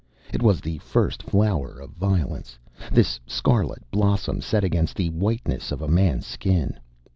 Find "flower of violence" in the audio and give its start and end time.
1.21-2.57